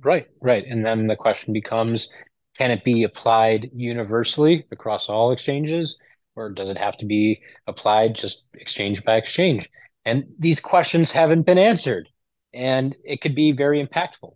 [0.00, 0.64] Right right.
[0.68, 2.08] And then the question becomes
[2.58, 5.98] can it be applied universally across all exchanges
[6.36, 9.68] or does it have to be applied just exchange by exchange?
[10.04, 12.08] And these questions haven't been answered
[12.52, 14.34] and it could be very impactful.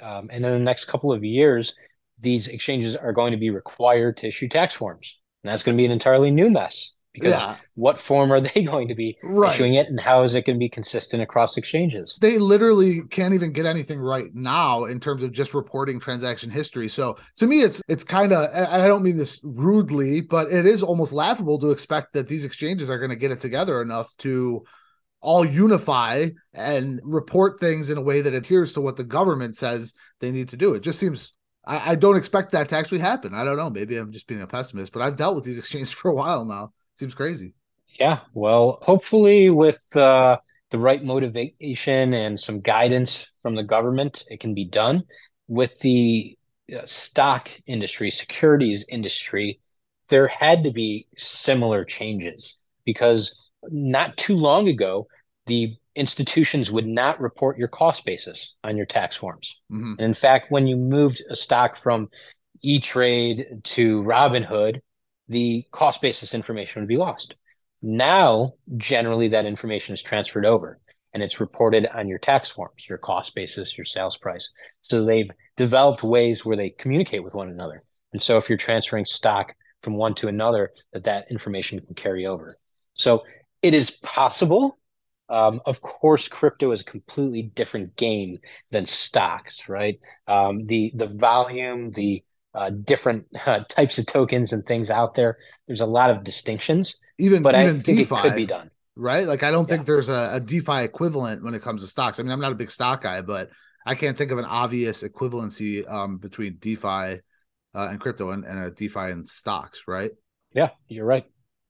[0.00, 1.74] Um, and in the next couple of years
[2.20, 5.18] these exchanges are going to be required to issue tax forms.
[5.42, 7.56] And that's going to be an entirely new mess because yeah.
[7.74, 9.52] what form are they going to be right.
[9.52, 13.34] issuing it and how is it going to be consistent across exchanges they literally can't
[13.34, 17.62] even get anything right now in terms of just reporting transaction history so to me
[17.62, 21.70] it's it's kind of i don't mean this rudely but it is almost laughable to
[21.70, 24.62] expect that these exchanges are going to get it together enough to
[25.22, 29.92] all unify and report things in a way that adheres to what the government says
[30.20, 33.34] they need to do it just seems I, I, don't expect that to actually happen.
[33.34, 33.70] I don't know.
[33.70, 36.44] Maybe I'm just being a pessimist, but I've dealt with these exchanges for a while
[36.44, 36.72] now.
[36.94, 37.54] It seems crazy.
[37.98, 38.20] Yeah.
[38.34, 40.38] Well, hopefully, with uh,
[40.70, 45.04] the right motivation and some guidance from the government, it can be done.
[45.48, 46.38] With the
[46.74, 49.60] uh, stock industry, securities industry,
[50.08, 55.06] there had to be similar changes because not too long ago,
[55.46, 59.60] the institutions would not report your cost basis on your tax forms.
[59.72, 59.94] Mm-hmm.
[59.98, 62.08] And in fact, when you moved a stock from
[62.62, 64.80] E Trade to Robinhood,
[65.28, 67.34] the cost basis information would be lost.
[67.82, 70.78] Now, generally, that information is transferred over
[71.14, 74.52] and it's reported on your tax forms, your cost basis, your sales price.
[74.82, 77.82] So they've developed ways where they communicate with one another.
[78.12, 82.26] And so if you're transferring stock from one to another, that that information can carry
[82.26, 82.58] over.
[82.94, 83.24] So
[83.62, 84.78] it is possible.
[85.30, 88.38] Um, of course, crypto is a completely different game
[88.70, 89.98] than stocks, right?
[90.26, 95.38] Um, the the volume, the uh, different uh, types of tokens and things out there.
[95.66, 96.96] There's a lot of distinctions.
[97.18, 98.70] Even but even I think DeFi, it could be done.
[98.96, 99.26] Right?
[99.26, 99.76] Like I don't Yeah.
[99.76, 102.18] think there's a, a DeFi equivalent when it comes to stocks.
[102.18, 103.50] I mean, I'm not a big stock guy, but
[103.86, 107.18] I can't think of an obvious equivalency um, between DeFi uh,
[107.74, 110.10] and crypto and, and a DeFi and stocks, right?
[110.52, 111.26] Yeah, you're right.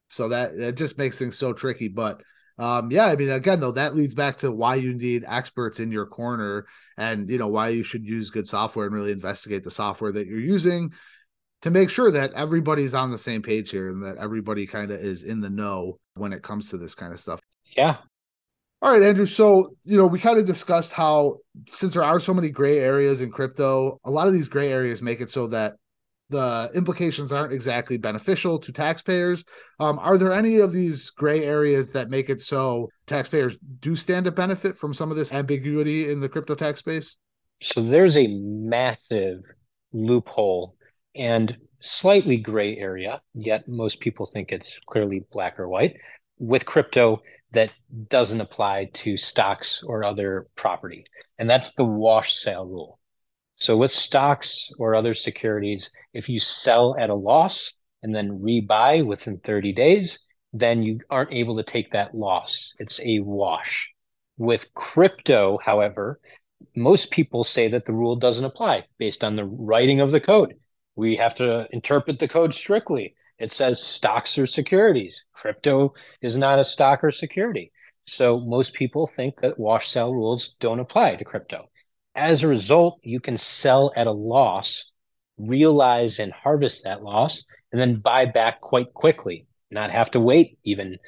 [0.08, 1.88] So that that just makes things so tricky.
[1.88, 2.22] But
[2.60, 5.90] um, yeah, I mean, again, though, that leads back to why you need experts in
[5.90, 6.66] your corner,
[6.98, 10.26] and you know why you should use good software and really investigate the software that
[10.26, 10.92] you're using
[11.62, 15.00] to make sure that everybody's on the same page here and that everybody kind of
[15.00, 17.40] is in the know when it comes to this kind of stuff.
[17.76, 17.96] Yeah,
[18.82, 19.26] All right, Andrew.
[19.26, 23.20] So, you know, we kind of discussed how since there are so many gray areas
[23.20, 25.74] in crypto, a lot of these gray areas make it so that
[26.30, 29.44] the implications aren't exactly beneficial to taxpayers.
[29.78, 34.24] Um, are there any of these gray areas that make it so taxpayers do stand
[34.24, 37.16] to benefit from some of this ambiguity in the crypto tax space?
[37.60, 39.44] So there's a massive
[39.92, 40.76] loophole
[41.14, 45.96] and slightly gray area, yet most people think it's clearly black or white
[46.38, 47.20] with crypto
[47.52, 47.70] that
[48.08, 51.04] doesn't apply to stocks or other property.
[51.38, 52.99] And that's the wash sale rule.
[53.60, 59.04] So with stocks or other securities, if you sell at a loss and then rebuy
[59.04, 62.72] within 30 days, then you aren't able to take that loss.
[62.78, 63.90] It's a wash.
[64.38, 66.20] With crypto, however,
[66.74, 70.54] most people say that the rule doesn't apply based on the writing of the code.
[70.96, 73.14] We have to interpret the code strictly.
[73.38, 75.24] It says stocks or securities.
[75.32, 77.72] Crypto is not a stock or security.
[78.06, 81.69] So most people think that wash sale rules don't apply to crypto.
[82.14, 84.90] As a result, you can sell at a loss,
[85.38, 90.58] realize and harvest that loss, and then buy back quite quickly, not have to wait
[90.64, 90.98] even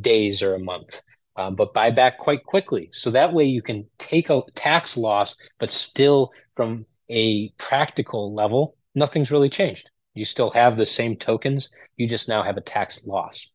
[0.00, 1.02] days or a month
[1.38, 2.90] um, but buy back quite quickly.
[2.92, 8.76] So that way you can take a tax loss, but still from a practical level,
[8.96, 9.88] nothing's really changed.
[10.14, 13.48] You still have the same tokens, you just now have a tax loss.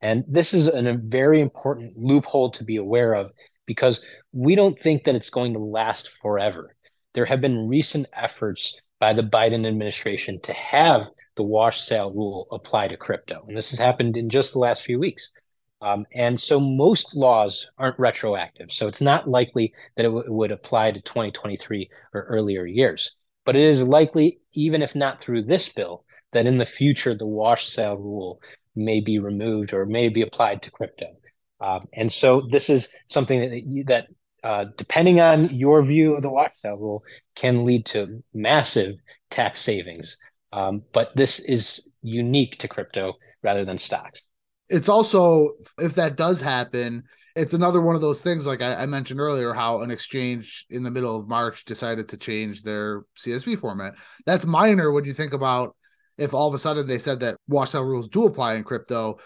[0.00, 3.32] And this is a very important loophole to be aware of
[3.66, 4.00] because
[4.32, 6.74] we don't think that it's going to last forever.
[7.14, 12.46] There have been recent efforts by the Biden administration to have the wash sale rule
[12.50, 13.44] apply to crypto.
[13.46, 15.30] And this has happened in just the last few weeks.
[15.82, 18.72] Um, and so most laws aren't retroactive.
[18.72, 23.14] So it's not likely that it, w- it would apply to 2023 or earlier years.
[23.44, 27.26] But it is likely, even if not through this bill, that in the future the
[27.26, 28.40] wash sale rule
[28.74, 31.06] may be removed or may be applied to crypto.
[31.60, 34.06] Um, and so this is something that, that
[34.46, 37.02] uh, depending on your view of the wash rule,
[37.34, 38.96] can lead to massive
[39.30, 40.16] tax savings.
[40.52, 44.22] Um, but this is unique to crypto rather than stocks
[44.68, 48.86] it's also if that does happen it's another one of those things like I, I,
[48.86, 53.58] mentioned earlier how an exchange in the middle of march decided to change their csv
[53.58, 55.76] format that's minor when you think about
[56.18, 59.18] if all of a sudden they said that wash rules do apply in crypto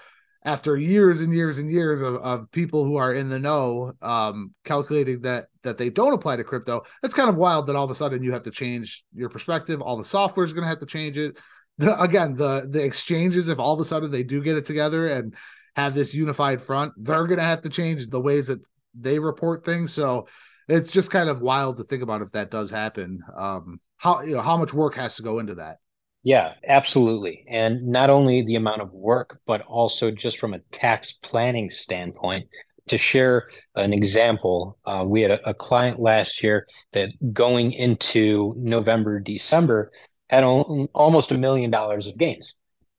[0.45, 4.55] after years and years and years of, of people who are in the know um,
[4.65, 7.91] calculating that that they don't apply to crypto it's kind of wild that all of
[7.91, 9.83] a sudden you have to change your perspective.
[9.83, 11.37] All the software is going to have to change it.
[11.79, 15.09] The, again the the exchanges if all of a sudden they do get it together
[15.09, 15.35] and
[15.77, 18.61] have this unified front they're going to have to change the ways that
[18.99, 19.93] they report things.
[19.93, 20.27] So
[20.69, 23.21] it's just kind of wild to think about if that does happen.
[23.37, 25.77] Um how you know how much work has to go into that
[26.23, 31.13] yeah absolutely and not only the amount of work but also just from a tax
[31.13, 32.47] planning standpoint
[32.89, 38.55] to share an example uh, we had a, a client last year that going into
[38.59, 39.91] november december
[40.31, 42.55] had almost a million dollars of gains.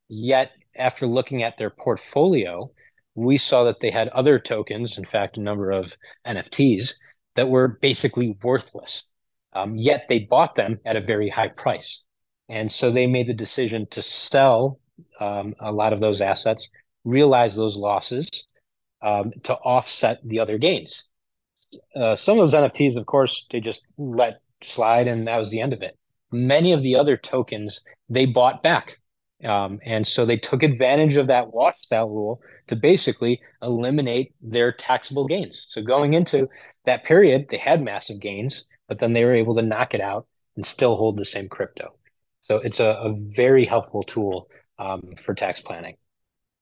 [0.09, 2.71] Yet, after looking at their portfolio,
[3.15, 5.95] we saw that they had other tokens, in fact, a number of
[6.27, 6.93] NFTs
[7.35, 9.05] that were basically worthless.
[9.53, 12.03] Um, yet they bought them at a very high price.
[12.51, 14.79] And so they made the decision to sell
[15.19, 16.69] um, a lot of those assets,
[17.03, 18.29] realize those losses
[19.01, 21.05] um, to offset the other gains.
[21.95, 25.61] Uh, some of those NFTs, of course, they just let slide and that was the
[25.61, 25.97] end of it
[26.31, 28.97] many of the other tokens they bought back.
[29.43, 34.71] Um, and so they took advantage of that wash sale rule to basically eliminate their
[34.71, 35.65] taxable gains.
[35.69, 36.47] So going into
[36.85, 40.27] that period, they had massive gains, but then they were able to knock it out
[40.55, 41.95] and still hold the same crypto.
[42.51, 45.95] So it's a, a very helpful tool um, for tax planning.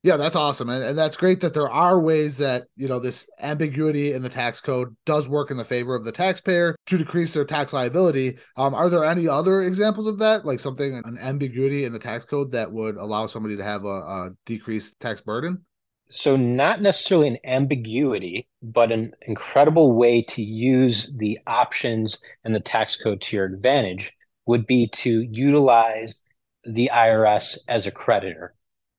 [0.03, 0.69] Yeah, that's awesome.
[0.69, 4.29] And, and that's great that there are ways that, you know, this ambiguity in the
[4.29, 8.37] tax code does work in the favor of the taxpayer to decrease their tax liability.
[8.55, 10.45] Um, are there any other examples of that?
[10.45, 13.87] Like something, an ambiguity in the tax code that would allow somebody to have a,
[13.87, 15.65] a decreased tax burden?
[16.11, 22.59] So, not necessarily an ambiguity, but an incredible way to use the options and the
[22.59, 24.13] tax code to your advantage
[24.49, 26.15] would be to utilize
[26.63, 28.55] the IRS as a creditor.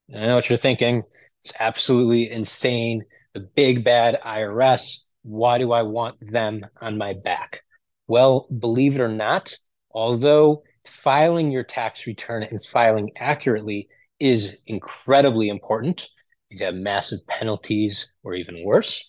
[0.08, 1.02] I know what you're thinking.
[1.42, 3.02] It's absolutely insane.
[3.34, 4.98] The big bad IRS.
[5.22, 7.62] Why do I want them on my back?
[8.06, 9.52] Well, believe it or not,
[9.90, 13.88] although filing your tax return and filing accurately
[14.20, 16.08] is incredibly important,
[16.50, 19.04] you have massive penalties or even worse.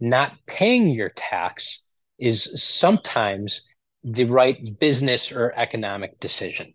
[0.00, 1.80] Not paying your tax
[2.18, 3.62] is sometimes
[4.12, 6.74] the right business or economic decision.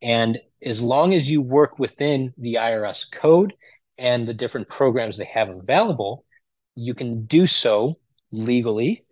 [0.00, 3.54] And as long as you work within the IRS code
[3.98, 6.24] and the different programs they have available,
[6.74, 7.98] you can do so
[8.30, 9.04] legally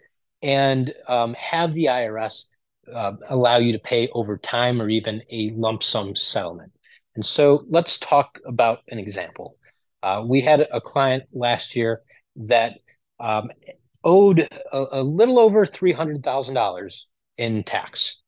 [0.42, 2.44] and um, have the IRS
[2.92, 6.72] uh, allow you to pay over time or even a lump sum settlement.
[7.14, 9.56] And so let's talk about an example.
[10.02, 12.00] Uh, we had a client last year
[12.36, 12.78] that
[13.18, 13.50] um,
[14.02, 17.04] owed a, a, little over $300,000
[17.40, 18.20] in tax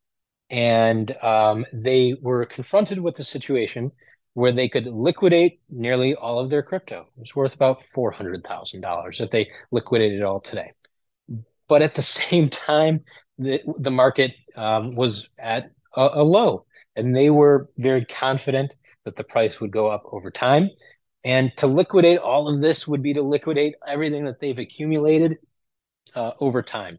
[0.53, 3.91] and um, they were confronted with a situation
[4.35, 7.07] where they could liquidate nearly all of their crypto.
[7.17, 10.73] It was worth about four hundred thousand dollars if they liquidated it all today.
[11.69, 13.01] But at the same time,
[13.39, 19.17] the the market um, was at a, a low, and they were very confident that
[19.17, 20.69] the price would go up over time.
[21.25, 25.39] And to liquidate all of this would be to liquidate everything that they've accumulated
[26.15, 26.99] uh, over time.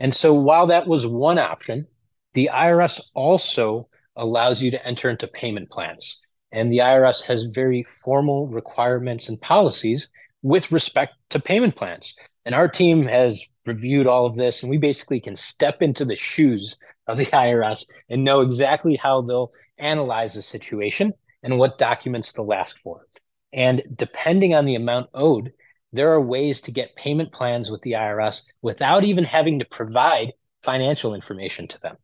[0.00, 1.86] And so, while that was one option,
[2.34, 6.18] the IRS also allows you to enter into payment plans.
[6.52, 10.08] And the IRS has very formal requirements and policies
[10.42, 12.14] with respect to payment plans.
[12.44, 16.16] And our team has reviewed all of this, and we basically can step into the
[16.16, 16.76] shoes
[17.06, 22.52] of the IRS and know exactly how they'll analyze the situation and what documents they'll
[22.52, 23.06] ask for.
[23.52, 25.52] And depending on the amount owed,
[25.96, 30.32] there are ways to get payment plans with the IRS without even having to provide
[30.62, 31.96] financial information to them.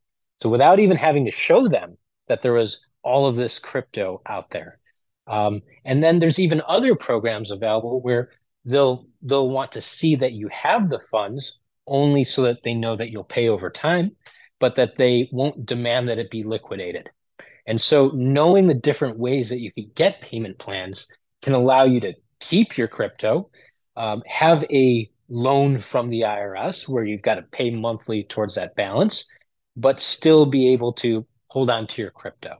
[0.43, 1.97] So without even having to show them
[2.29, 4.79] that there was all of this crypto out there.
[5.27, 8.31] Um, and then there's even other programs available where
[8.65, 12.97] they'll they'll want to see that you have the funds only so that they know
[12.97, 14.17] that you'll pay over time,
[14.61, 17.11] but that they won't demand that it be liquidated.
[17.67, 21.07] And so knowing the different ways that you could get payment plans
[21.43, 23.51] can allow you to keep your crypto,
[23.97, 28.75] um, have a loan from the IRS where you've got to pay monthly towards that
[28.77, 29.27] balance,
[29.77, 32.57] but still be able to hold on to your crypto.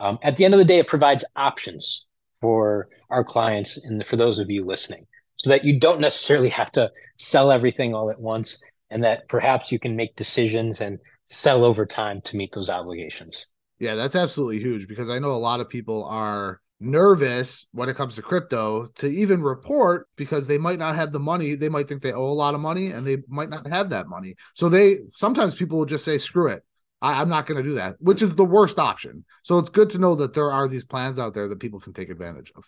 [0.00, 2.06] Um, at the end of the day, it provides options
[2.40, 5.06] for our clients and for those of you listening
[5.36, 8.60] so that you don't necessarily have to sell everything all at once
[8.90, 10.98] and that perhaps you can make decisions and
[11.30, 13.46] sell over time to meet those obligations.
[13.78, 17.96] Yeah, that's absolutely huge because I know a lot of people are nervous when it
[17.96, 21.54] comes to crypto to even report because they might not have the money.
[21.54, 24.08] They might think they owe a lot of money and they might not have that
[24.08, 24.34] money.
[24.54, 26.64] So they sometimes people will just say, screw it.
[27.00, 29.24] I, am not going to do that, which is the worst option.
[29.42, 31.92] So it's good to know that there are these plans out there that people can
[31.92, 32.64] take advantage of.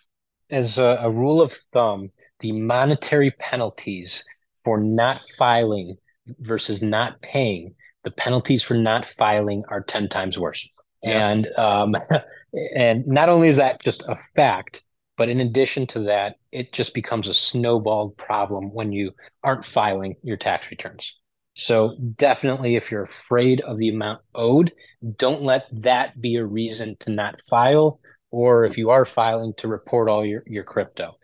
[0.49, 2.11] As a, a rule of thumb,
[2.41, 4.23] the monetary penalties
[4.63, 5.95] for not filing
[6.39, 10.69] versus not paying, the penalties for not filing are 10 times worse.
[11.01, 11.29] Yeah.
[11.29, 11.95] And um,
[12.75, 14.83] and not only is that just a fact,
[15.17, 19.11] but in addition to that, it just becomes a snowballed problem when you
[19.43, 21.15] aren't filing your tax returns.
[21.55, 24.73] So definitely, if you're afraid of the amount owed,
[25.17, 29.69] don't let that be a reason to not file, or if you are filing, to
[29.69, 31.17] report all your, your crypto.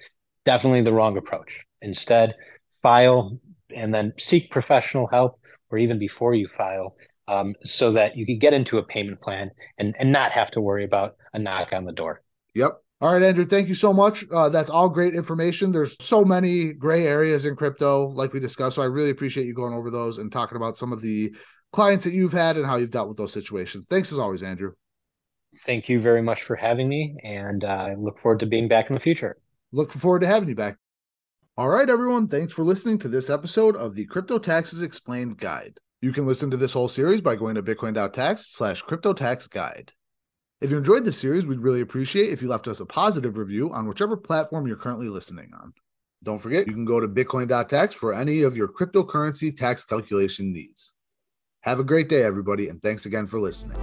[0.46, 1.66] Definitely the wrong approach.
[1.82, 2.36] Instead,
[2.82, 3.40] file
[3.76, 6.96] and then seek professional help, or even before you file,
[7.28, 10.62] um, so that you can get into a payment plan and, and not have to
[10.62, 12.22] worry about a knock on the door.
[12.54, 12.78] Yep.
[13.02, 14.24] All right, Andrew, thank you so much.
[14.32, 15.72] Uh, that's all great information.
[15.72, 18.76] There's so many gray areas in crypto, like we discussed.
[18.76, 21.34] So I really appreciate you going over those and talking about some of the
[21.74, 23.88] clients that you've had and how you've dealt with those situations.
[23.90, 24.74] Thanks as always, Andrew.
[25.66, 27.18] Thank you very much for having me.
[27.24, 29.38] And uh, I look forward to being back in the future.
[29.72, 30.78] Looking forward to having you back.
[31.58, 32.28] All right, everyone.
[32.28, 35.80] Thanks for listening to this episode of the Crypto Taxes Explained Guide.
[36.02, 39.92] You can listen to this whole series by going to bitcoin.tax slash crypto tax guide.
[40.62, 43.74] If you enjoyed this series, we'd really appreciate if you left us a positive review
[43.74, 45.74] on whichever platform you're currently listening on.
[46.24, 50.94] Don't forget, you can go to bitcoin.tax for any of your cryptocurrency tax calculation needs.
[51.62, 53.76] Have a great day, everybody, and thanks again for listening.